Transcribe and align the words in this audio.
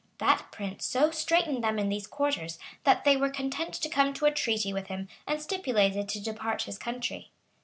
That 0.17 0.47
prince 0.51 0.83
so 0.85 1.11
straitened 1.11 1.63
them 1.63 1.77
in 1.77 1.89
these 1.89 2.07
quarters, 2.07 2.57
that 2.85 3.03
they 3.03 3.15
were 3.15 3.29
content 3.29 3.75
to 3.75 3.87
come 3.87 4.15
to 4.15 4.25
a 4.25 4.31
treaty 4.31 4.73
with 4.73 4.87
him, 4.87 5.07
and 5.27 5.39
stipulated 5.39 6.09
to 6.09 6.19
depart 6.19 6.63
his 6.63 6.79
country. 6.79 7.29